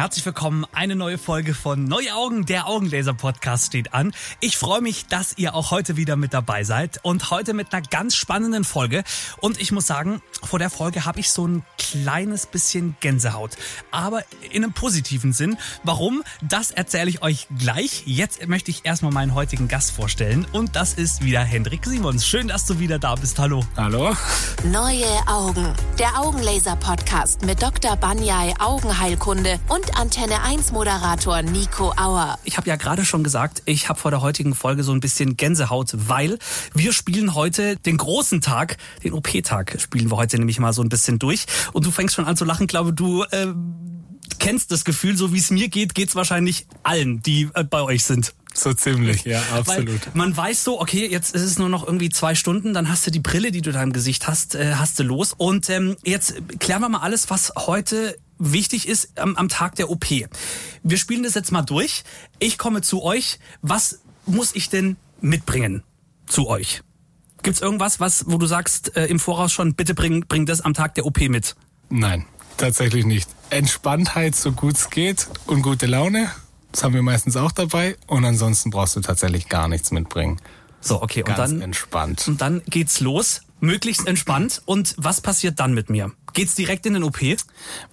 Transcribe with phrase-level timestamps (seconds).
[0.00, 0.64] Herzlich willkommen.
[0.72, 4.14] Eine neue Folge von Neue Augen, der Augenlaser Podcast steht an.
[4.40, 7.82] Ich freue mich, dass ihr auch heute wieder mit dabei seid und heute mit einer
[7.82, 9.04] ganz spannenden Folge.
[9.42, 13.58] Und ich muss sagen, vor der Folge habe ich so ein kleines bisschen Gänsehaut,
[13.90, 15.58] aber in einem positiven Sinn.
[15.84, 16.22] Warum?
[16.40, 18.04] Das erzähle ich euch gleich.
[18.06, 22.26] Jetzt möchte ich erstmal meinen heutigen Gast vorstellen und das ist wieder Hendrik Simons.
[22.26, 23.38] Schön, dass du wieder da bist.
[23.38, 23.66] Hallo.
[23.76, 24.16] Hallo.
[24.64, 27.96] Neue Augen, der Augenlaser Podcast mit Dr.
[27.96, 32.38] Banyai Augenheilkunde und Antenne 1 Moderator Nico Auer.
[32.44, 35.36] Ich habe ja gerade schon gesagt, ich habe vor der heutigen Folge so ein bisschen
[35.36, 36.38] Gänsehaut, weil
[36.74, 40.88] wir spielen heute den großen Tag, den OP-Tag spielen wir heute nämlich mal so ein
[40.88, 41.46] bisschen durch.
[41.72, 43.24] Und du fängst schon an zu lachen, glaube du.
[43.24, 43.48] Äh,
[44.38, 48.04] kennst das Gefühl, so wie es mir geht, geht's wahrscheinlich allen, die äh, bei euch
[48.04, 48.34] sind.
[48.52, 50.06] So ziemlich, ja, absolut.
[50.06, 53.06] Weil man weiß so, okay, jetzt ist es nur noch irgendwie zwei Stunden, dann hast
[53.06, 55.34] du die Brille, die du da im Gesicht hast, äh, hast du los.
[55.36, 59.90] Und ähm, jetzt klären wir mal alles, was heute wichtig ist am, am Tag der
[59.90, 60.06] OP.
[60.82, 62.02] Wir spielen das jetzt mal durch.
[62.40, 63.38] Ich komme zu euch.
[63.62, 65.84] Was muss ich denn mitbringen
[66.26, 66.82] zu euch?
[67.42, 70.74] Gibt's irgendwas, was, wo du sagst äh, im Voraus schon, bitte bring, bring das am
[70.74, 71.54] Tag der OP mit?
[71.88, 73.30] Nein, tatsächlich nicht.
[73.50, 76.30] Entspanntheit, so gut es geht und gute Laune.
[76.72, 77.96] Das haben wir meistens auch dabei.
[78.06, 80.40] Und ansonsten brauchst du tatsächlich gar nichts mitbringen.
[80.80, 81.22] So, okay.
[81.22, 82.28] Ganz und dann entspannt.
[82.28, 83.42] Und dann geht's los.
[83.60, 84.62] Möglichst entspannt.
[84.64, 86.12] Und was passiert dann mit mir?
[86.32, 87.20] Geht's direkt in den OP?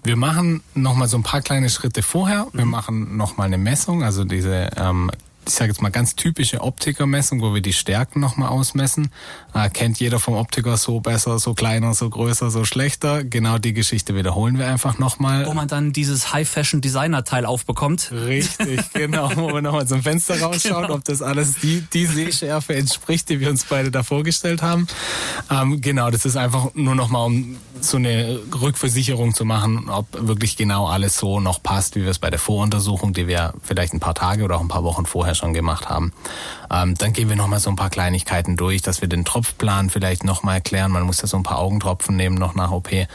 [0.04, 2.48] Wir machen nochmal so ein paar kleine Schritte vorher.
[2.54, 2.72] Wir mhm.
[2.72, 5.12] machen nochmal eine Messung, also diese ähm,
[5.48, 9.10] ich sage jetzt mal ganz typische Optikermessung, wo wir die Stärken nochmal ausmessen.
[9.54, 13.24] Äh, kennt jeder vom Optiker so besser, so kleiner, so größer, so schlechter.
[13.24, 15.46] Genau die Geschichte wiederholen wir einfach nochmal.
[15.46, 18.12] Wo man dann dieses High-Fashion-Designer-Teil aufbekommt.
[18.12, 19.32] Richtig, genau.
[19.36, 20.96] wo wir nochmal zum Fenster rausschauen, genau.
[20.96, 24.88] ob das alles die, die Sehschärfe entspricht, die wir uns beide da vorgestellt haben.
[25.50, 30.58] Ähm, genau, das ist einfach nur nochmal, um so eine Rückversicherung zu machen, ob wirklich
[30.58, 34.00] genau alles so noch passt, wie wir es bei der Voruntersuchung, die wir vielleicht ein
[34.00, 36.12] paar Tage oder auch ein paar Wochen vorher schon gemacht haben.
[36.72, 40.24] Ähm, dann gehen wir nochmal so ein paar Kleinigkeiten durch, dass wir den Tropfplan vielleicht
[40.24, 40.92] nochmal erklären.
[40.92, 43.08] Man muss ja so ein paar Augentropfen nehmen noch nach OP, äh,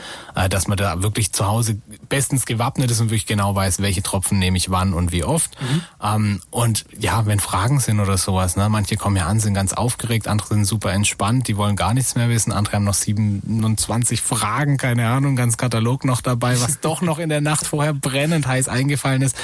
[0.49, 1.81] dass man da wirklich zu Hause
[2.13, 5.51] bestens gewappnet ist und wirklich genau weiß, welche Tropfen nehme ich wann und wie oft.
[5.63, 5.81] Mhm.
[6.03, 9.73] Ähm, und ja, wenn Fragen sind oder sowas, ne, manche kommen ja an, sind ganz
[9.73, 14.21] aufgeregt, andere sind super entspannt, die wollen gar nichts mehr wissen, andere haben noch 27
[14.21, 18.47] Fragen, keine Ahnung, ganz Katalog noch dabei, was doch noch in der Nacht vorher brennend
[18.47, 19.35] heiß eingefallen ist.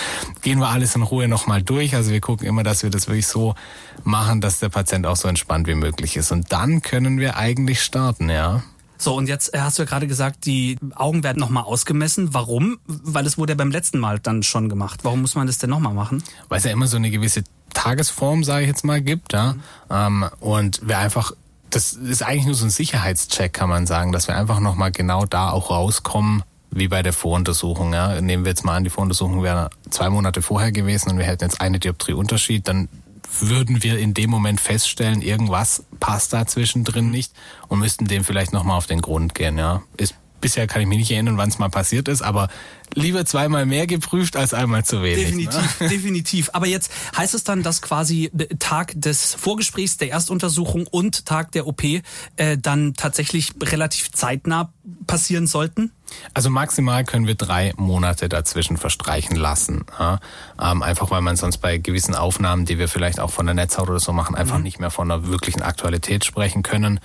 [0.43, 1.95] Gehen wir alles in Ruhe nochmal durch.
[1.95, 3.55] Also wir gucken immer, dass wir das wirklich so
[4.05, 6.33] machen, dass der Patient auch so entspannt wie möglich ist.
[6.33, 8.62] Und dann können wir eigentlich starten, ja.
[8.98, 12.34] So, und jetzt äh, hast du ja gerade gesagt, die Augen werden nochmal ausgemessen.
[12.34, 12.78] Warum?
[12.86, 15.00] Weil es wurde ja beim letzten Mal dann schon gemacht.
[15.04, 16.22] Warum muss man das denn nochmal machen?
[16.48, 19.54] Weil es ja immer so eine gewisse Tagesform, sage ich jetzt mal, gibt, ja.
[19.88, 20.28] Mhm.
[20.41, 21.32] Und wir einfach
[21.70, 25.26] das ist eigentlich nur so ein Sicherheitscheck, kann man sagen, dass wir einfach nochmal genau
[25.26, 27.92] da auch rauskommen, wie bei der Voruntersuchung.
[27.92, 28.20] Ja.
[28.20, 31.44] Nehmen wir jetzt mal an, die Voruntersuchung wäre zwei Monate vorher gewesen und wir hätten
[31.44, 32.88] jetzt eine Dioptrie Unterschied, dann
[33.41, 37.33] würden wir in dem Moment feststellen, irgendwas passt da zwischendrin nicht
[37.69, 39.59] und müssten dem vielleicht nochmal auf den Grund gehen.
[39.59, 39.83] Ja.
[39.97, 42.49] Ist bisher kann ich mich nicht erinnern, wann es mal passiert ist, aber
[42.94, 45.27] lieber zweimal mehr geprüft als einmal zu wenig.
[45.27, 45.88] Definitiv, ne?
[45.88, 46.50] definitiv.
[46.53, 51.67] Aber jetzt heißt es dann, dass quasi Tag des Vorgesprächs, der Erstuntersuchung und Tag der
[51.67, 52.03] OP äh,
[52.56, 54.72] dann tatsächlich relativ zeitnah
[55.06, 55.93] passieren sollten?
[56.34, 59.84] Also maximal können wir drei Monate dazwischen verstreichen lassen.
[59.98, 60.20] Ja?
[60.60, 63.88] Ähm, einfach weil man sonst bei gewissen Aufnahmen, die wir vielleicht auch von der Netzhaut
[63.88, 64.64] oder so machen, einfach mhm.
[64.64, 67.00] nicht mehr von einer wirklichen Aktualität sprechen können.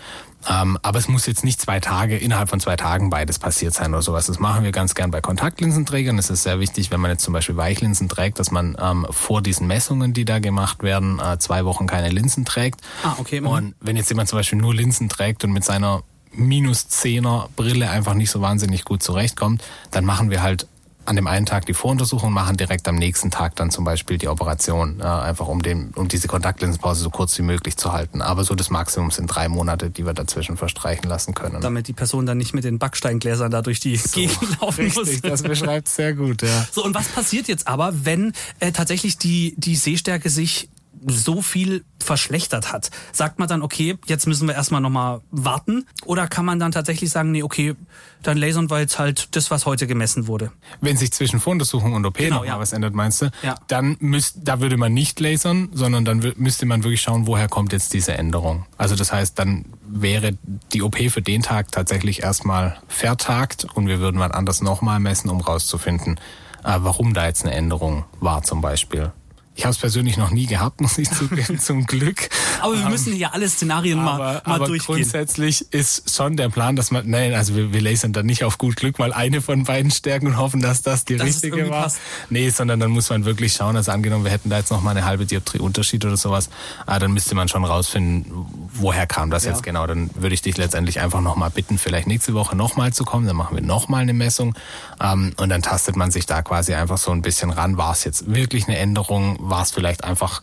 [0.49, 3.93] Ähm, aber es muss jetzt nicht zwei Tage, innerhalb von zwei Tagen beides passiert sein
[3.93, 4.25] oder sowas.
[4.25, 6.17] Das machen wir ganz gern bei Kontaktlinsenträgern.
[6.17, 9.41] Es ist sehr wichtig, wenn man jetzt zum Beispiel Weichlinsen trägt, dass man ähm, vor
[9.41, 12.81] diesen Messungen, die da gemacht werden, äh, zwei Wochen keine Linsen trägt.
[13.03, 13.41] Ah, okay.
[13.41, 13.47] Mhm.
[13.47, 16.03] Und wenn jetzt jemand zum Beispiel nur Linsen trägt und mit seiner
[16.33, 20.67] minus Zehner Brille einfach nicht so wahnsinnig gut zurechtkommt, dann machen wir halt
[21.05, 24.27] an dem einen Tag die Voruntersuchung machen, direkt am nächsten Tag dann zum Beispiel die
[24.27, 28.21] Operation, äh, einfach um, den, um diese Kontaktlinsenpause so kurz wie möglich zu halten.
[28.21, 31.61] Aber so das Maximum sind drei Monate, die wir dazwischen verstreichen lassen können.
[31.61, 35.21] Damit die Person dann nicht mit den Backsteingläsern da durch die so, Gegend laufen richtig,
[35.21, 35.21] muss.
[35.21, 36.67] Das beschreibt sehr gut, ja.
[36.71, 40.69] So, und was passiert jetzt aber, wenn äh, tatsächlich die, die Sehstärke sich
[41.07, 42.91] so viel verschlechtert hat.
[43.11, 45.85] Sagt man dann, okay, jetzt müssen wir erstmal nochmal warten?
[46.05, 47.75] Oder kann man dann tatsächlich sagen, nee, okay,
[48.21, 50.51] dann lasern wir jetzt halt das, was heute gemessen wurde?
[50.81, 52.59] Wenn sich zwischen Voruntersuchung und OP genau, noch ja.
[52.59, 53.31] was ändert, meinst du?
[53.41, 53.55] Ja.
[53.67, 57.73] Dann müsst, da würde man nicht lasern, sondern dann müsste man wirklich schauen, woher kommt
[57.73, 58.65] jetzt diese Änderung.
[58.77, 60.38] Also das heißt, dann wäre
[60.73, 65.29] die OP für den Tag tatsächlich erstmal vertagt und wir würden wann anders nochmal messen,
[65.29, 66.19] um rauszufinden,
[66.63, 69.11] äh, warum da jetzt eine Änderung war zum Beispiel.
[69.55, 72.29] Ich habe es persönlich noch nie gehabt, muss ich zugeben, zum Glück.
[72.61, 74.95] Aber wir müssen ja alle Szenarien aber, mal, mal aber durchgehen.
[74.95, 78.57] grundsätzlich ist schon der Plan, dass man, nein, also wir, wir lasern dann nicht auf
[78.57, 81.83] gut Glück mal eine von beiden Stärken und hoffen, dass das die Dass richtige war.
[81.83, 82.00] passt.
[82.29, 84.91] Nee, sondern dann muss man wirklich schauen, also angenommen, wir hätten da jetzt noch mal
[84.91, 86.49] eine halbe Dioptrie Unterschied oder sowas,
[86.88, 88.25] ah, dann müsste man schon rausfinden,
[88.73, 89.51] woher kam das Ja.
[89.51, 89.85] jetzt genau.
[89.85, 93.03] Dann würde ich dich letztendlich einfach noch mal bitten, vielleicht nächste Woche noch mal zu
[93.03, 94.56] kommen, dann machen wir noch mal eine Messung
[94.99, 97.77] ähm, und dann tastet man sich da quasi einfach so ein bisschen ran.
[97.77, 99.38] War es jetzt wirklich eine Änderung?
[99.50, 100.42] War es vielleicht einfach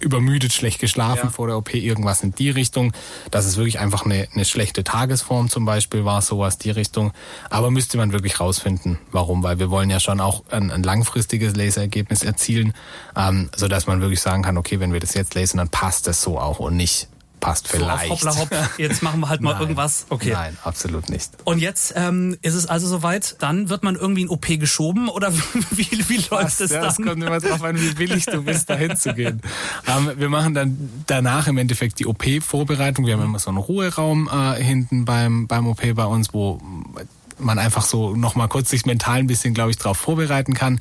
[0.00, 1.30] übermüdet, schlecht geschlafen Ja.
[1.30, 2.92] vor der OP, irgendwas in die Richtung.
[3.30, 7.12] Dass es wirklich einfach eine, eine schlechte Tagesform zum Beispiel war, sowas die Richtung.
[7.50, 11.54] Aber müsste man wirklich rausfinden, warum, weil wir wollen ja schon auch ein, ein langfristiges
[11.54, 12.72] Laserergebnis erzielen,
[13.16, 16.06] ähm, so dass man wirklich sagen kann, okay, wenn wir das jetzt lesen, dann passt
[16.06, 17.08] das so auch und nicht
[17.40, 18.10] passt So vielleicht.
[18.10, 19.62] hoppla hopp, jetzt machen wir halt mal Nein.
[19.62, 20.06] irgendwas.
[20.08, 20.32] Okay.
[20.32, 21.30] Nein, absolut nicht.
[21.44, 25.32] Und jetzt ähm, ist es also soweit, dann wird man irgendwie in OP geschoben oder
[25.70, 26.60] wie, wie läuft Was?
[26.60, 27.06] es ja, das dann?
[27.06, 29.40] kommt immer drauf an, wie willig du bist, dahin zu gehen.
[29.86, 33.06] Ähm, wir machen dann danach im Endeffekt die OP-Vorbereitung.
[33.06, 36.60] Wir haben immer so einen Ruheraum äh, hinten beim, beim OP bei uns, wo
[37.38, 40.80] man einfach so nochmal kurz sich mental ein bisschen, glaube ich, drauf vorbereiten kann.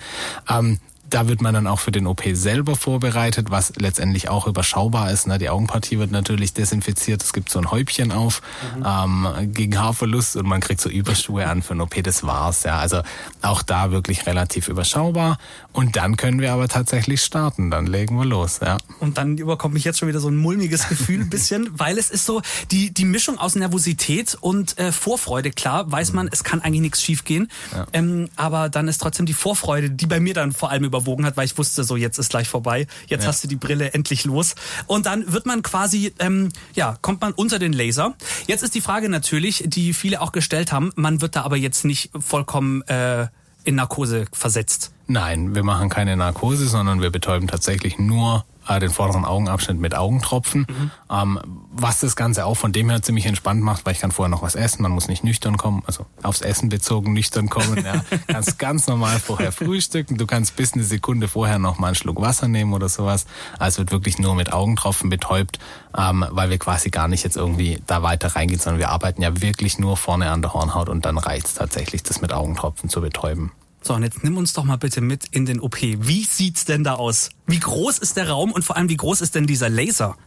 [0.50, 0.80] Ähm,
[1.10, 5.28] da wird man dann auch für den OP selber vorbereitet, was letztendlich auch überschaubar ist.
[5.28, 5.38] Ne?
[5.38, 7.24] Die Augenpartie wird natürlich desinfiziert.
[7.24, 8.42] Es gibt so ein Häubchen auf
[8.86, 11.96] ähm, gegen Haarverlust und man kriegt so Überschuhe an für ein OP.
[12.04, 12.64] Das war's.
[12.64, 13.02] Ja, also
[13.42, 15.38] auch da wirklich relativ überschaubar.
[15.72, 17.70] Und dann können wir aber tatsächlich starten.
[17.70, 18.60] Dann legen wir los.
[18.62, 18.78] Ja.
[19.00, 22.10] Und dann überkommt mich jetzt schon wieder so ein mulmiges Gefühl ein bisschen, weil es
[22.10, 26.62] ist so, die, die Mischung aus Nervosität und äh, Vorfreude, klar, weiß man, es kann
[26.62, 27.50] eigentlich nichts schiefgehen.
[27.94, 31.38] Ähm, aber dann ist trotzdem die Vorfreude, die bei mir dann vor allem überwogen hat,
[31.38, 33.28] weil ich wusste, so jetzt ist gleich vorbei, jetzt Ja.
[33.30, 34.56] hast du die Brille endlich los.
[34.88, 38.16] Und dann wird man quasi, ähm, ja, kommt man unter den Laser.
[38.48, 41.86] Jetzt ist die Frage natürlich, die viele auch gestellt haben, man wird da aber jetzt
[41.86, 43.28] nicht vollkommen äh,
[43.66, 44.92] in Narkose versetzt.
[45.12, 49.96] Nein, wir machen keine Narkose, sondern wir betäuben tatsächlich nur äh, den vorderen Augenabschnitt mit
[49.96, 50.68] Augentropfen.
[51.10, 51.40] Ähm,
[51.72, 54.44] was das Ganze auch von dem her ziemlich entspannt macht, weil ich kann vorher noch
[54.44, 57.84] was essen, man muss nicht nüchtern kommen, also aufs Essen bezogen nüchtern kommen.
[57.84, 58.04] Ja.
[58.28, 62.22] kannst ganz normal vorher frühstücken, du kannst bis eine Sekunde vorher noch mal einen Schluck
[62.22, 63.26] Wasser nehmen oder sowas.
[63.58, 65.58] Also wird wirklich nur mit Augentropfen betäubt,
[65.98, 69.42] ähm, weil wir quasi gar nicht jetzt irgendwie da weiter reingehen, sondern wir arbeiten ja
[69.42, 73.52] wirklich nur vorne an der Hornhaut und dann reicht's tatsächlich, das mit Augentropfen zu betäuben.
[73.82, 75.82] So, und jetzt nimm uns doch mal bitte mit in den OP.
[75.82, 77.30] Wie sieht's denn da aus?
[77.48, 80.18] Wie groß ist der Raum und vor allem wie groß ist denn dieser Laser?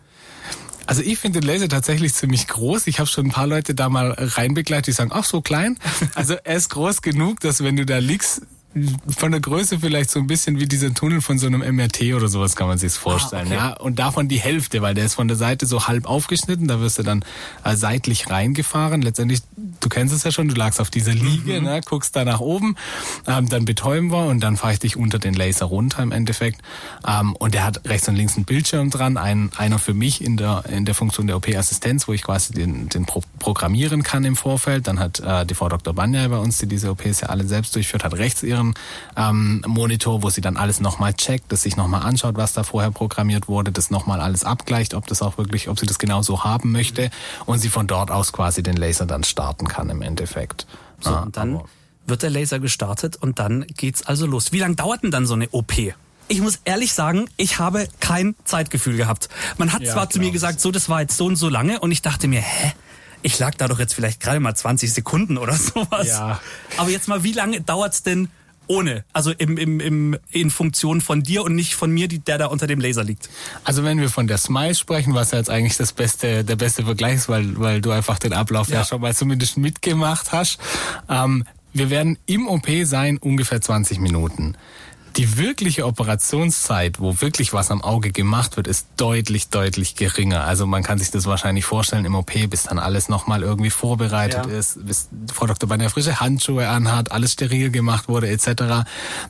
[0.86, 2.86] Also ich finde den Laser tatsächlich ziemlich groß.
[2.86, 5.78] Ich habe schon ein paar Leute da mal reinbegleitet, die sagen, ach so klein.
[6.14, 8.42] Also er ist groß genug, dass wenn du da liegst,
[9.16, 12.28] von der Größe vielleicht so ein bisschen wie dieser Tunnel von so einem MRT oder
[12.28, 13.46] sowas kann man sich vorstellen.
[13.46, 13.56] okay.
[13.56, 16.80] Ja, und davon die Hälfte, weil der ist von der Seite so halb aufgeschnitten, da
[16.80, 17.24] wirst du dann
[17.64, 19.02] äh, seitlich reingefahren.
[19.02, 19.40] Letztendlich,
[19.80, 22.76] du kennst es ja schon, du lagst auf dieser Liege, ne, guckst da nach oben,
[23.26, 26.60] ähm, dann betäuben wir und dann fahre ich dich unter den Laser runter im Endeffekt.
[27.06, 30.36] Ähm, und der hat rechts und links einen Bildschirm dran, ein, einer für mich in
[30.36, 34.36] der in der Funktion der OP-Assistenz, wo ich quasi den, den pro programmieren kann im
[34.36, 34.86] Vorfeld.
[34.86, 35.94] Dann hat äh, die Frau Dr.
[35.94, 38.74] Banyai bei uns, die diese OPs ja alle selbst durchführt, hat rechts ihren
[39.16, 42.90] ähm, Monitor, wo sie dann alles nochmal checkt, das sich nochmal anschaut, was da vorher
[42.90, 46.44] programmiert wurde, das nochmal alles abgleicht, ob das auch wirklich, ob sie das genau so
[46.44, 47.10] haben möchte
[47.46, 50.66] und sie von dort aus quasi den Laser dann starten kann im Endeffekt.
[51.00, 51.60] So, Ja, und dann
[52.06, 54.52] wird der Laser gestartet und dann geht's also los.
[54.52, 55.72] Wie lange dauert denn dann so eine OP?
[56.28, 59.28] Ich muss ehrlich sagen, ich habe kein Zeitgefühl gehabt.
[59.58, 61.80] Man hat Ja, zwar zu mir gesagt, so, das war jetzt so und so lange
[61.80, 62.72] und ich dachte mir, hä?
[63.24, 66.08] Ich lag da doch jetzt vielleicht gerade mal 20 Sekunden oder sowas.
[66.08, 66.40] Ja.
[66.76, 68.28] Aber jetzt mal, wie lange dauert's denn
[68.66, 69.04] ohne?
[69.12, 72.46] Also im, im, im, in Funktion von dir und nicht von mir, die, der da
[72.46, 73.28] unter dem Laser liegt.
[73.64, 76.84] Also wenn wir von der Smile sprechen, was ja jetzt eigentlich das beste, der beste
[76.84, 78.84] Vergleich ist, weil, weil du einfach den Ablauf ja, Ja.
[78.84, 80.58] schon mal zumindest mitgemacht hast.
[81.08, 84.56] Ähm, wir werden im OP sein ungefähr 20 Minuten.
[85.16, 90.44] Die wirkliche Operationszeit, wo wirklich was am Auge gemacht wird, ist deutlich, deutlich geringer.
[90.44, 94.46] Also man kann sich das wahrscheinlich vorstellen im OP, bis dann alles nochmal irgendwie vorbereitet
[94.46, 94.58] Ja.
[94.58, 95.68] ist, bis Frau Dr.
[95.68, 98.86] Banner frische Handschuhe anhat, alles steril gemacht wurde etc.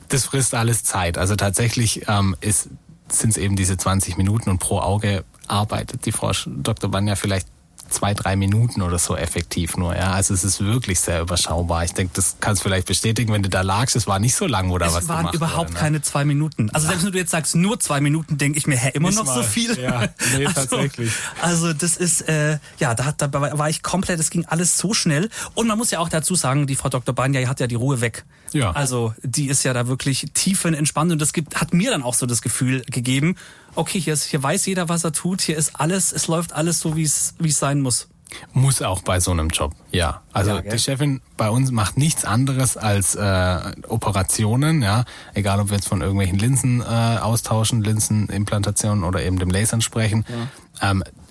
[0.09, 1.17] Das frisst alles Zeit.
[1.17, 2.69] Also tatsächlich ähm, ist
[3.09, 6.89] sind es eben diese 20 Minuten und pro Auge arbeitet die Frau Dr.
[6.89, 7.47] Banja vielleicht
[7.89, 9.95] zwei, drei Minuten oder so effektiv nur.
[9.95, 11.83] Ja, also es ist wirklich sehr überschaubar.
[11.83, 13.95] Ich denke, das kannst du vielleicht bestätigen, wenn du da lagst.
[13.95, 15.79] Es war nicht so lang oder was Es waren überhaupt wurde, ne?
[15.79, 16.69] keine zwei Minuten.
[16.71, 19.19] Also selbst wenn du jetzt sagst, nur zwei Minuten, denke ich mir, hä, immer Nicht
[19.19, 19.43] noch so mal.
[19.43, 19.79] viel?
[19.79, 21.11] Ja, nee, also, tatsächlich.
[21.41, 24.93] Also das ist, äh, ja, da, hat, da war ich komplett, es ging alles so
[24.93, 25.29] schnell.
[25.53, 27.13] Und man muss ja auch dazu sagen, die Frau Dr.
[27.13, 28.25] Banja hat ja die Ruhe weg.
[28.53, 28.71] Ja.
[28.71, 32.25] Also die ist ja da wirklich tiefenentspannt und das gibt, hat mir dann auch so
[32.25, 33.35] das Gefühl gegeben,
[33.75, 36.79] okay, hier, ist, hier weiß jeder, was er tut, hier ist alles, es läuft alles
[36.79, 38.07] so, wie es sein muss.
[38.53, 40.21] Muss auch bei so einem Job, ja.
[40.31, 45.05] Also Ja, die Chefin bei uns macht nichts anderes als äh, Operationen, ja.
[45.33, 50.25] Egal ob wir jetzt von irgendwelchen Linsen äh, austauschen, Linsenimplantationen oder eben dem Lasern sprechen.
[50.81, 51.22] Ähm, du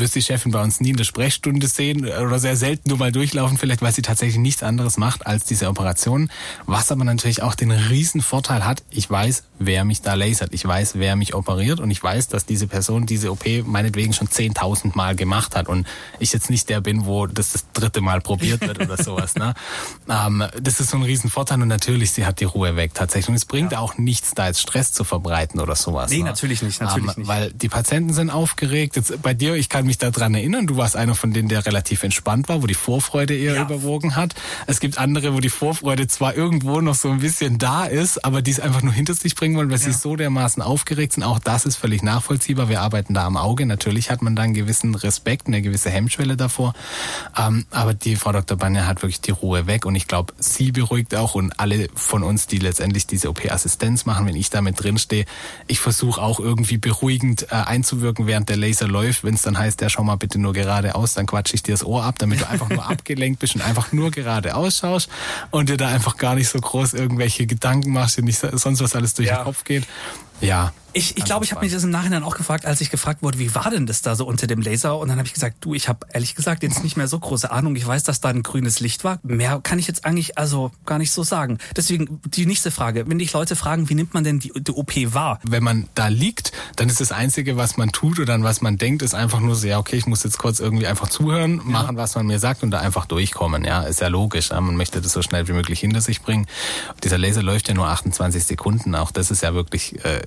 [0.00, 3.12] wirst die Chefin bei uns nie in der Sprechstunde sehen oder sehr selten nur mal
[3.12, 6.30] durchlaufen, vielleicht weil sie tatsächlich nichts anderes macht als diese Operationen.
[6.66, 10.66] Was aber natürlich auch den riesen Vorteil hat, ich weiß, wer mich da lasert, ich
[10.66, 14.96] weiß, wer mich operiert und ich weiß, dass diese Person diese OP meinetwegen schon 10.000
[14.96, 15.86] Mal gemacht hat und
[16.18, 19.34] ich jetzt nicht der bin, wo das das dritte Mal probiert wird oder sowas.
[19.34, 19.54] Ne?
[20.08, 23.28] Ähm, das ist so ein riesen Vorteil und natürlich, sie hat die Ruhe weg tatsächlich
[23.28, 26.10] und es bringt auch nichts, da jetzt Stress zu verbreiten oder sowas.
[26.10, 26.24] Nee, ne?
[26.24, 27.28] natürlich nicht, natürlich ähm, nicht.
[27.28, 28.96] Weil die Patienten sind aufgeregt.
[28.96, 32.02] Jetzt bei dir, ich kann mich daran erinnern, du warst einer von denen, der relativ
[32.02, 33.62] entspannt war, wo die Vorfreude eher Ja.
[33.62, 34.34] überwogen hat.
[34.66, 38.42] Es gibt andere, wo die Vorfreude zwar irgendwo noch so ein bisschen da ist, aber
[38.42, 41.22] die es einfach nur hinter sich bringen wollen, weil sie so dermaßen aufgeregt sind.
[41.22, 42.68] Auch das ist völlig nachvollziehbar.
[42.68, 43.64] Wir arbeiten da am Auge.
[43.66, 46.74] Natürlich hat man da einen gewissen Respekt, eine gewisse Hemmschwelle davor.
[47.38, 48.56] Ähm, aber die Frau Dr.
[48.58, 52.22] Banja hat wirklich die Ruhe weg und ich glaube, sie beruhigt auch und alle von
[52.22, 55.24] uns, die letztendlich diese OP-Assistenz machen, wenn ich da mit drin stehe,
[55.66, 59.24] ich versuche auch irgendwie beruhigend äh, einzuwirken, während der Laser läuft.
[59.24, 61.84] Wenn es dann heißt, ja, schau mal bitte nur geradeaus, dann quatsche ich dir das
[61.84, 65.08] Ohr ab, damit du einfach nur abgelenkt bist und einfach nur geradeaus schaust
[65.50, 68.94] und dir da einfach gar nicht so groß irgendwelche Gedanken machst, dir nicht sonst was
[68.94, 69.36] alles durch Ja.
[69.38, 69.84] den Kopf geht.
[70.40, 70.72] Ja.
[70.96, 73.38] Ich, ich glaube, ich habe mich das im Nachhinein auch gefragt, als ich gefragt wurde,
[73.38, 74.98] wie war denn das da so unter dem Laser?
[74.98, 77.50] Und dann habe ich gesagt, du, ich habe ehrlich gesagt jetzt nicht mehr so große
[77.50, 77.76] Ahnung.
[77.76, 79.18] Ich weiß, dass da ein grünes Licht war.
[79.22, 81.58] Mehr kann ich jetzt eigentlich also gar nicht so sagen.
[81.76, 83.04] Deswegen die nächste Frage.
[83.06, 85.38] Wenn dich Leute fragen, wie nimmt man denn die, die OP wahr?
[85.46, 88.78] wenn man da liegt, dann ist das Einzige, was man tut oder an was man
[88.78, 91.96] denkt, ist einfach nur so, ja, okay, ich muss jetzt kurz irgendwie einfach zuhören, machen,
[91.96, 93.64] was man mir sagt und da einfach durchkommen.
[93.64, 94.50] Ja, ist ja logisch.
[94.50, 94.60] Ja?
[94.62, 96.46] Man möchte das so schnell wie möglich hinter sich bringen.
[97.04, 98.94] Dieser Laser läuft ja nur 28 Sekunden.
[98.94, 100.22] Auch das ist ja wirklich äh,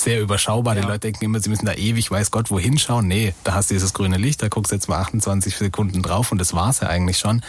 [0.00, 0.74] sehr überschaubar.
[0.74, 3.06] Die Leute denken immer, sie müssen da ewig, weiß Gott, wohin schauen.
[3.08, 6.32] Nee, da hast du dieses grüne Licht, da guckst du jetzt mal 28 Sekunden drauf
[6.32, 7.42] und das war's ja eigentlich schon.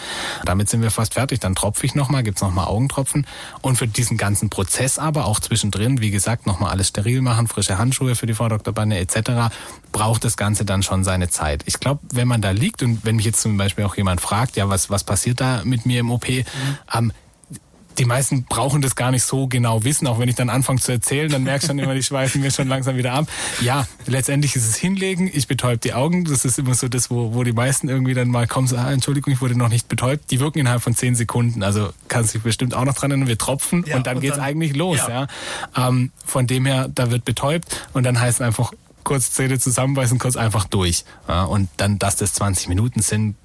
[0.46, 1.40] Damit sind wir fast fertig.
[1.40, 3.28] Dann tropfe ich nochmal, gibt's nochmal Augentropfen.
[3.62, 7.78] Und für diesen ganzen Prozess aber, auch zwischendrin, wie gesagt, nochmal alles steril machen, frische
[7.78, 8.74] Handschuhe für die Frau Dr.
[8.74, 9.54] Banne etc.,
[9.92, 11.64] braucht das Ganze dann schon seine Zeit.
[11.66, 14.56] Ich glaube, wenn man da liegt und wenn mich jetzt zum Beispiel auch jemand fragt,
[14.56, 17.12] ja, was, was passiert da mit mir im OP, ähm,
[17.98, 20.92] die meisten brauchen das gar nicht so genau wissen, auch wenn ich dann anfange zu
[20.92, 23.28] erzählen, dann merkst du schon immer, die schweifen mir schon langsam wieder ab.
[23.62, 27.34] Ja, letztendlich ist es hinlegen, ich betäub die Augen, das ist immer so das, wo,
[27.34, 30.30] wo die meisten irgendwie dann mal kommen, so, ah, Entschuldigung, ich wurde noch nicht betäubt.
[30.32, 33.38] Die wirken innerhalb von zehn Sekunden, also kannst dich bestimmt auch noch dran erinnern, wir
[33.38, 34.98] tropfen Ja, und dann und geht's dann- eigentlich los.
[35.00, 35.28] ja.
[35.76, 35.88] Ja.
[35.88, 38.72] Ähm, von dem her, da wird betäubt und dann heißt es einfach
[39.04, 41.06] kurz Zähne zusammenbeißen, kurz einfach durch.
[41.28, 43.36] Ja, und dann, dass das 20 Minuten sind,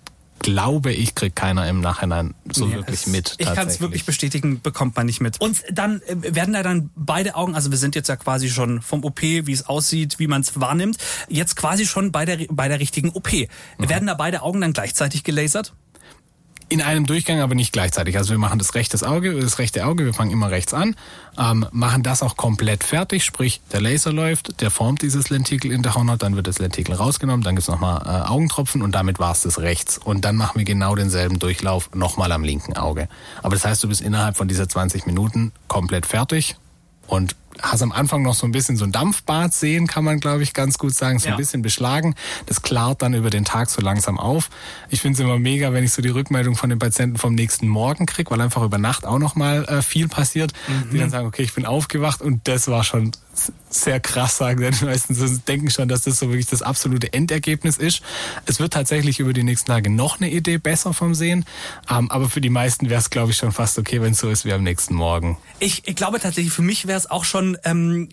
[0.43, 3.35] glaube ich, kriegt keiner im Nachhinein so Nee, wirklich es- mit.
[3.39, 5.41] Ich kann es wirklich bestätigen, bekommt man nicht mit.
[5.41, 8.83] Und dann äh, werden da dann beide Augen, also wir sind jetzt ja quasi schon
[8.83, 12.69] vom OP, wie es aussieht, wie man es wahrnimmt, jetzt quasi schon bei der, bei
[12.69, 13.33] der richtigen OP.
[13.33, 13.49] Mhm.
[13.89, 15.73] Werden da beide Augen dann gleichzeitig gelasert?
[16.73, 18.17] In einem Durchgang, aber nicht gleichzeitig.
[18.17, 20.97] Also wir machen das rechte Auge, das rechte Auge, wir fangen immer rechts an,
[21.39, 25.83] ähm, machen das auch komplett fertig, sprich der Laser läuft, der formt dieses Lentikel in
[25.83, 29.43] der Hornhaut, dann wird das Lentikel rausgenommen, dann gibt's nochmal äh, Augentropfen und damit war's
[29.43, 29.99] das rechts.
[29.99, 33.07] Und dann machen wir genau denselben Durchlauf nochmal am linken Auge.
[33.43, 36.57] Aber das heißt, du bist innerhalb von dieser 20 Minuten komplett fertig
[37.07, 40.43] und hast am Anfang noch so ein bisschen so ein Dampfbad sehen, kann man glaube
[40.43, 41.35] ich ganz gut sagen, so Ja.
[41.35, 42.15] ein bisschen beschlagen.
[42.47, 44.49] Das klart dann über den Tag so langsam auf.
[44.89, 47.69] Ich finde es immer mega, wenn ich so die Rückmeldung von den Patienten vom nächsten
[47.69, 50.53] Morgen krieg, weil einfach über Nacht auch noch mal äh, viel passiert,
[50.93, 53.13] die dann sagen, okay, ich bin aufgewacht und das war schon
[53.71, 57.79] sehr krass, sagen denn die meisten denken schon, dass das so wirklich das absolute Endergebnis
[57.79, 58.03] ist.
[58.45, 61.45] Es wird tatsächlich über die nächsten Tage noch eine Idee besser vom Sehen,
[61.91, 64.29] ähm, aber für die meisten wäre es glaube ich schon fast okay, wenn es so
[64.29, 65.39] ist wie am nächsten Morgen.
[65.59, 68.11] Ich, ich glaube tatsächlich, für mich wäre es auch schon, ähm,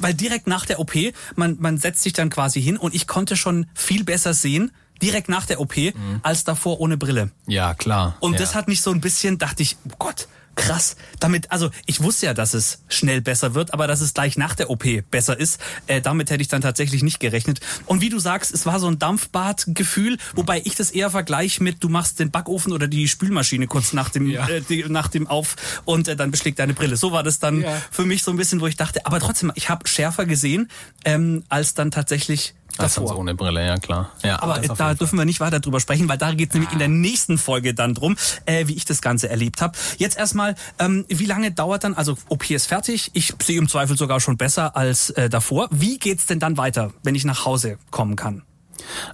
[0.00, 0.94] weil direkt nach der OP,
[1.36, 5.28] man, man setzt sich dann quasi hin und ich konnte schon viel besser sehen, direkt
[5.28, 5.74] nach der OP,
[6.22, 7.30] als davor ohne Brille.
[7.46, 8.16] Ja, klar.
[8.20, 8.38] Und ja.
[8.38, 10.96] das hat mich so ein bisschen, dachte ich, oh Gott, krass.
[11.20, 14.54] Damit, also ich wusste ja, dass es schnell besser wird, aber dass es gleich nach
[14.54, 17.60] der OP besser ist, äh, damit hätte ich dann tatsächlich nicht gerechnet.
[17.86, 21.82] Und wie du sagst, es war so ein Dampfbad-Gefühl, wobei ich das eher vergleiche mit,
[21.82, 24.48] du machst den Backofen oder die Spülmaschine kurz nach dem, Ja.
[24.48, 26.96] äh, die, nach dem Auf und äh, dann beschlägt deine Brille.
[26.96, 27.80] So war das dann Ja.
[27.90, 30.68] für mich so ein bisschen, wo ich dachte, aber trotzdem, ich habe schärfer gesehen,
[31.04, 33.16] ähm, als dann tatsächlich Davor.
[33.16, 34.12] ohne Brille, ja klar.
[34.22, 36.78] Ja, Aber da dürfen wir nicht weiter drüber sprechen, weil da geht es nämlich in
[36.78, 39.76] der nächsten Folge dann drum, äh, wie ich das Ganze erlebt habe.
[39.98, 43.96] Jetzt erstmal, ähm, wie lange dauert dann, also OP ist fertig, ich sehe im Zweifel
[43.96, 45.68] sogar schon besser als äh, davor.
[45.70, 48.42] Wie geht's denn dann weiter, wenn ich nach Hause kommen kann?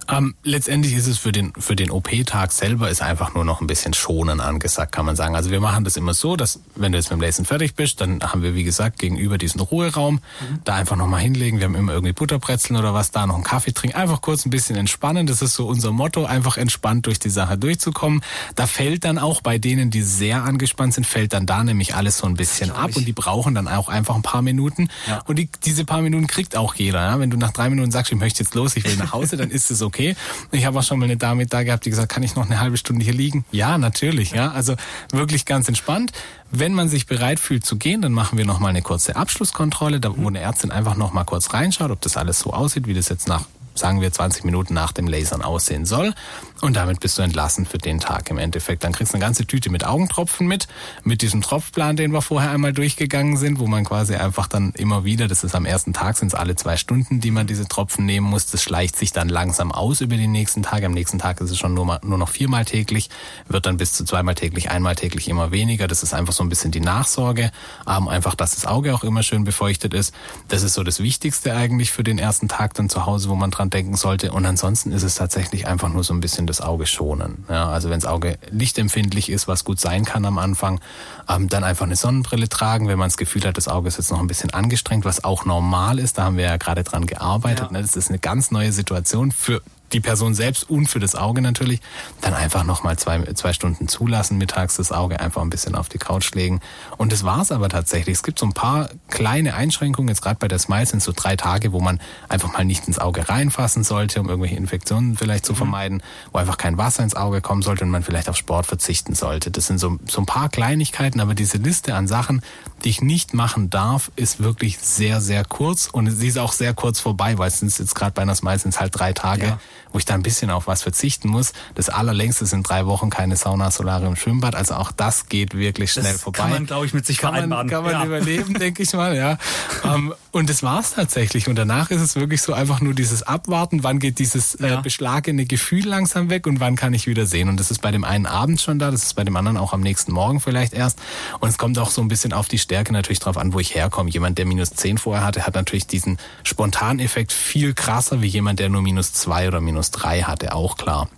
[0.07, 3.67] Ähm, letztendlich ist es für den, für den OP-Tag selber ist einfach nur noch ein
[3.67, 5.35] bisschen schonen angesagt, kann man sagen.
[5.35, 8.01] Also wir machen das immer so, dass wenn du jetzt mit dem Lacen fertig bist,
[8.01, 10.59] dann haben wir, wie gesagt, gegenüber diesen Ruheraum, mhm.
[10.63, 11.59] da einfach nochmal hinlegen.
[11.59, 13.97] Wir haben immer irgendwie Butterbrezeln oder was da, noch einen Kaffee trinken.
[13.97, 15.27] Einfach kurz ein bisschen entspannen.
[15.27, 18.21] Das ist so unser Motto, einfach entspannt durch die Sache durchzukommen.
[18.55, 22.17] Da fällt dann auch bei denen, die sehr angespannt sind, fällt dann da nämlich alles
[22.17, 24.89] so ein bisschen ab und die brauchen dann auch einfach ein paar Minuten.
[25.07, 25.21] Ja.
[25.27, 27.01] Und die, diese paar Minuten kriegt auch jeder.
[27.01, 27.19] Ja?
[27.19, 29.48] Wenn du nach drei Minuten sagst, ich möchte jetzt los, ich will nach Hause, dann
[29.49, 30.15] ist es okay.
[30.51, 32.59] Ich habe auch schon mal eine Dame da gehabt, die gesagt, kann ich noch eine
[32.59, 33.45] halbe Stunde hier liegen?
[33.51, 34.31] Ja, natürlich.
[34.31, 34.75] Ja, also
[35.11, 36.11] wirklich ganz entspannt.
[36.51, 39.99] Wenn man sich bereit fühlt zu gehen, dann machen wir noch mal eine kurze Abschlusskontrolle,
[39.99, 42.93] da wo eine Ärztin einfach noch mal kurz reinschaut, ob das alles so aussieht, wie
[42.93, 43.45] das jetzt nach
[43.79, 46.13] sagen wir 20 Minuten nach dem Lasern aussehen soll.
[46.61, 48.83] Und damit bist du entlassen für den Tag im Endeffekt.
[48.83, 50.67] Dann kriegst du eine ganze Tüte mit Augentropfen mit,
[51.03, 55.05] mit diesem Tropfplan, den wir vorher einmal durchgegangen sind, wo man quasi einfach dann immer
[55.05, 58.05] wieder, das ist am ersten Tag, sind es alle zwei Stunden, die man diese Tropfen
[58.05, 58.47] nehmen muss.
[58.47, 60.85] Das schleicht sich dann langsam aus über die nächsten Tage.
[60.85, 63.09] Am nächsten Tag ist es schon nur, mal, nur noch viermal täglich,
[63.47, 65.87] wird dann bis zu zweimal täglich, einmal täglich immer weniger.
[65.87, 67.51] Das ist einfach so ein bisschen die Nachsorge,
[67.87, 70.13] ähm, einfach, dass das Auge auch immer schön befeuchtet ist.
[70.49, 73.49] Das ist so das Wichtigste eigentlich für den ersten Tag dann zu Hause, wo man
[73.49, 74.33] dran denken sollte.
[74.33, 77.45] Und ansonsten ist es tatsächlich einfach nur so ein bisschen das Auge schonen.
[77.49, 80.81] Ja, also wenn das Auge lichtempfindlich ist, was gut sein kann am Anfang,
[81.29, 84.11] ähm, dann einfach eine Sonnenbrille tragen, wenn man das Gefühl hat, das Auge ist jetzt
[84.11, 86.17] noch ein bisschen angestrengt, was auch normal ist.
[86.17, 87.67] Da haben wir ja gerade dran gearbeitet.
[87.67, 87.71] Ja.
[87.71, 87.81] Ne?
[87.81, 89.61] Das ist eine ganz neue Situation für
[89.93, 91.81] die Person selbst und für das Auge natürlich,
[92.21, 95.97] dann einfach nochmal zwei, zwei Stunden zulassen, mittags das Auge einfach ein bisschen auf die
[95.97, 96.61] Couch legen.
[96.97, 98.15] Und das war's aber tatsächlich.
[98.17, 101.35] Es gibt so ein paar kleine Einschränkungen, jetzt gerade bei der Smile sind so drei
[101.35, 105.53] Tage, wo man einfach mal nicht ins Auge reinfassen sollte, um irgendwelche Infektionen vielleicht zu
[105.53, 105.57] mhm.
[105.57, 109.15] vermeiden, wo einfach kein Wasser ins Auge kommen sollte und man vielleicht auf Sport verzichten
[109.15, 109.51] sollte.
[109.51, 112.41] Das sind so, so ein paar Kleinigkeiten, aber diese Liste an Sachen,
[112.83, 116.73] die ich nicht machen darf, ist wirklich sehr, sehr kurz und sie ist auch sehr
[116.73, 119.45] kurz vorbei, weil es sind jetzt gerade bei einer Smile sind es halt drei Tage.
[119.45, 119.59] Ja
[119.91, 121.53] wo ich da ein bisschen auf was verzichten muss.
[121.75, 124.55] Das allerlängste sind drei Wochen keine Sauna, Solarium, Schwimmbad.
[124.55, 126.39] Also auch das geht wirklich schnell das vorbei.
[126.39, 127.67] Kann man, glaube ich, mit sich kann vereinbaren.
[127.67, 128.05] Man, kann man ja.
[128.05, 129.37] überleben, denke ich mal, ja.
[129.83, 131.47] um, ähm, und das war's tatsächlich.
[131.47, 135.45] Und danach ist es wirklich so einfach nur dieses Abwarten, wann geht dieses äh, beschlagene
[135.45, 137.49] Gefühl langsam weg und wann kann ich wieder sehen.
[137.49, 139.73] Und das ist bei dem einen Abend schon da, das ist bei dem anderen auch
[139.73, 140.99] am nächsten Morgen vielleicht erst.
[141.39, 143.73] Und es kommt auch so ein bisschen auf die Stärke natürlich drauf an, wo ich
[143.73, 144.09] herkomme.
[144.11, 148.69] Jemand, der minus zehn vorher hatte, hat natürlich diesen Spontaneffekt viel krasser wie jemand, der
[148.69, 151.09] nur minus zwei oder minus drei hatte auch klar.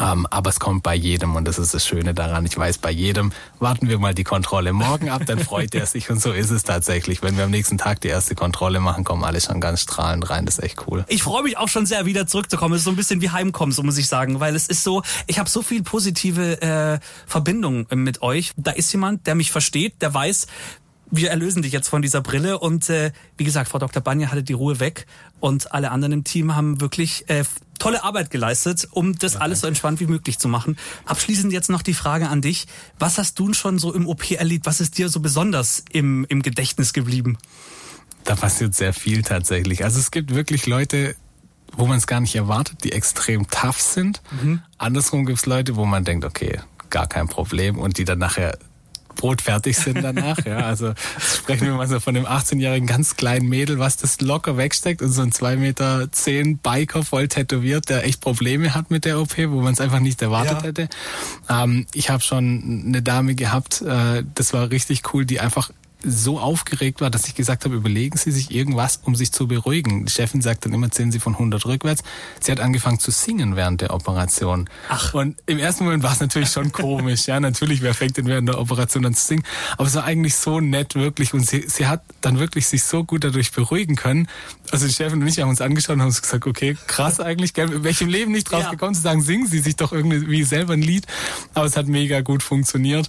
[0.00, 2.44] Ähm, aber es kommt bei jedem und das ist das Schöne daran.
[2.44, 6.10] Ich weiß, bei jedem warten wir mal die Kontrolle morgen ab, dann freut er sich
[6.10, 7.22] und so ist es tatsächlich.
[7.22, 10.44] Wenn wir am nächsten Tag die erste Kontrolle machen, kommen alle schon ganz strahlend rein.
[10.44, 11.04] Das ist echt cool.
[11.08, 12.74] Ich freue mich auch schon sehr, wieder zurückzukommen.
[12.74, 15.02] Es ist so ein bisschen wie Heimkommen, so muss ich sagen, weil es ist so,
[15.28, 18.52] ich habe so viel positive äh, Verbindung mit euch.
[18.56, 20.48] Da ist jemand, der mich versteht, der weiß,
[21.10, 24.02] wir erlösen dich jetzt von dieser Brille und äh, wie gesagt, Frau Dr.
[24.02, 25.06] Banja hatte die Ruhe weg
[25.40, 27.44] und alle anderen im Team haben wirklich äh,
[27.78, 30.76] tolle Arbeit geleistet, um das ja, alles so entspannt wie möglich zu machen.
[31.04, 32.66] Abschließend jetzt noch die Frage an dich.
[32.98, 34.66] Was hast du schon so im OP erlebt?
[34.66, 37.38] Was ist dir so besonders im, im Gedächtnis geblieben?
[38.24, 39.84] Da passiert sehr viel tatsächlich.
[39.84, 41.14] Also es gibt wirklich Leute,
[41.76, 44.22] wo man es gar nicht erwartet, die extrem tough sind.
[44.42, 44.62] Mhm.
[44.78, 48.58] Andersrum gibt es Leute, wo man denkt, okay, gar kein Problem und die dann nachher
[49.16, 50.44] brotfertig sind danach.
[50.46, 54.56] ja, also sprechen wir mal so von dem 18-jährigen ganz kleinen Mädel, was das locker
[54.56, 59.04] wegsteckt und so ein 2,10 Meter zehn Biker voll tätowiert, der echt Probleme hat mit
[59.04, 60.62] der OP, wo man es einfach nicht erwartet ja.
[60.62, 60.88] hätte.
[61.48, 65.70] Ähm, ich habe schon eine Dame gehabt, äh, das war richtig cool, die einfach
[66.04, 70.06] so aufgeregt war, dass ich gesagt habe, überlegen Sie sich irgendwas, um sich zu beruhigen.
[70.06, 72.02] Die Chefin sagt dann immer, zählen Sie von 100 rückwärts.
[72.40, 74.68] Sie hat angefangen zu singen während der Operation.
[74.88, 75.14] Ach.
[75.14, 77.26] Und im ersten Moment war es natürlich schon komisch.
[77.26, 79.42] Ja, natürlich, wer fängt denn während der Operation an zu singen?
[79.78, 81.32] Aber es war eigentlich so nett, wirklich.
[81.34, 84.28] Und sie, sie hat dann wirklich sich so gut dadurch beruhigen können.
[84.70, 87.54] Also die Chefin und ich haben uns angeschaut und haben uns gesagt, okay, krass eigentlich,
[87.54, 87.72] gell?
[87.72, 88.70] In welchem Leben nicht drauf ja.
[88.70, 91.06] gekommen zu sagen, singen Sie sich doch irgendwie selber ein Lied.
[91.54, 93.08] Aber es hat mega gut funktioniert.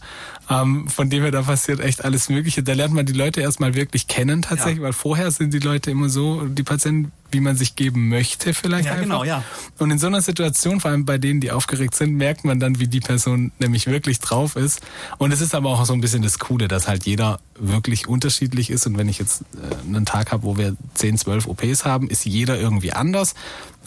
[0.50, 2.63] Ähm, von dem her, da passiert echt alles Mögliche.
[2.63, 4.83] Da lernt man die Leute erstmal wirklich kennen tatsächlich, ja.
[4.83, 8.85] weil vorher sind die Leute immer so, die Patienten, wie man sich geben möchte vielleicht
[8.85, 9.03] ja, einfach.
[9.03, 9.43] Genau, ja.
[9.77, 12.79] Und in so einer Situation, vor allem bei denen, die aufgeregt sind, merkt man dann,
[12.79, 14.81] wie die Person nämlich wirklich drauf ist.
[15.17, 18.69] Und es ist aber auch so ein bisschen das Coole, dass halt jeder wirklich unterschiedlich
[18.69, 18.87] ist.
[18.87, 22.25] Und wenn ich jetzt äh, einen Tag habe, wo wir 10, 12 OPs haben, ist
[22.25, 23.33] jeder irgendwie anders.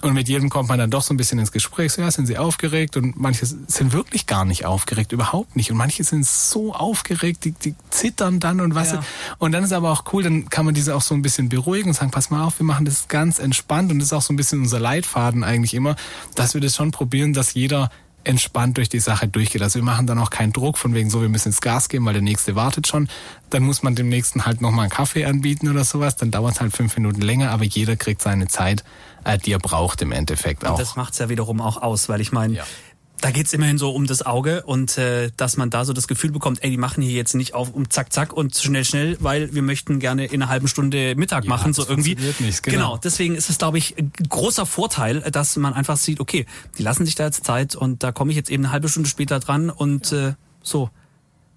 [0.02, 1.92] Und mit jedem kommt man dann doch so ein bisschen ins Gespräch.
[1.92, 2.96] So, ja, sind sie aufgeregt?
[2.96, 5.70] Und manche sind wirklich gar nicht aufgeregt, überhaupt nicht.
[5.70, 8.92] Und manche sind so aufgeregt, die, die zittern dann und was.
[8.92, 9.04] Ja.
[9.38, 11.88] Und dann ist aber auch cool, dann kann man diese auch so ein bisschen beruhigen
[11.88, 13.92] und sagen, pass mal auf, wir machen das ganz entspannt.
[13.92, 15.96] Und das ist auch so ein bisschen unser Leitfaden eigentlich immer,
[16.34, 17.90] dass wir das schon probieren, dass jeder
[18.22, 19.62] entspannt durch die Sache durchgeht.
[19.62, 22.04] Also wir machen dann auch keinen Druck von wegen so, wir müssen ins Gas geben,
[22.04, 23.08] weil der nächste wartet schon.
[23.48, 26.16] Dann muss man dem nächsten halt nochmal einen Kaffee anbieten oder sowas.
[26.16, 28.84] Dann dauert es halt fünf Minuten länger, aber jeder kriegt seine Zeit,
[29.24, 30.72] äh, die er braucht im Endeffekt auch.
[30.72, 32.64] Und das macht's ja wiederum auch aus, weil ich meine, ja
[33.20, 36.30] da geht's immerhin so um das Auge und äh, dass man da so das Gefühl
[36.30, 39.54] bekommt, ey, die machen hier jetzt nicht auf um zack, zack und schnell, schnell, weil
[39.54, 42.16] wir möchten gerne in einer halben Stunde Mittag ja, machen, so irgendwie.
[42.38, 42.76] Nicht, genau.
[42.76, 46.46] genau, deswegen ist es, glaube ich, ein großer Vorteil, dass man einfach sieht, okay,
[46.78, 49.08] die lassen sich da jetzt Zeit und da komme ich jetzt eben eine halbe Stunde
[49.08, 50.90] später dran und äh, so.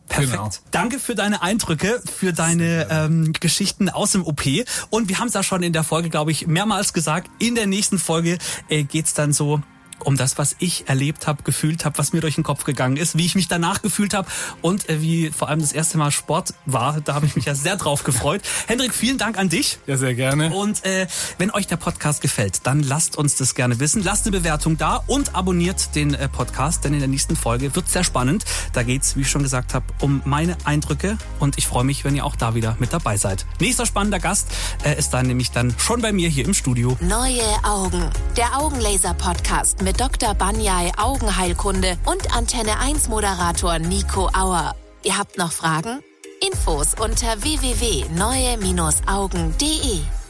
[0.10, 0.32] Perfekt.
[0.32, 0.50] Genau.
[0.72, 4.44] Danke für deine Eindrücke, für deine ähm, Geschichten aus dem OP.
[4.90, 7.32] Und wir haben es ja schon in der Folge, glaube ich, mehrmals gesagt.
[7.40, 9.62] In der nächsten Folge äh, geht's dann so
[10.04, 13.18] um das, was ich erlebt habe, gefühlt habe, was mir durch den Kopf gegangen ist,
[13.18, 14.28] wie ich mich danach gefühlt habe
[14.62, 17.02] und äh, wie vor allem das erste Mal Sport war.
[17.02, 18.42] Da habe ich mich ja sehr drauf gefreut.
[18.68, 19.80] Hendrik, vielen Dank an dich.
[19.88, 20.54] Ja, sehr gerne.
[20.54, 24.04] Und äh, wenn euch der Podcast gefällt, dann lasst uns das gerne wissen.
[24.04, 27.90] Lasst eine Bewertung da und abonniert den äh, Podcast, denn in der nächsten Folge wird
[27.90, 28.46] sehr spannend.
[28.74, 32.16] Da geht's, wie ich schon gesagt habe, um meine Eindrücke und ich freue mich, wenn
[32.16, 33.46] ihr auch da wieder mit dabei seid.
[33.60, 34.48] Nächster spannender Gast
[34.84, 36.98] äh, ist dann nämlich dann schon bei mir hier im Studio.
[37.02, 40.34] Neue Augen, der Augenlaser-Podcast Dr.
[40.34, 44.76] Banyai Augenheilkunde und Antenne 1 Moderator Nico Auer.
[45.04, 46.02] Ihr habt noch Fragen?
[46.42, 50.23] Infos unter www.neue-augen.de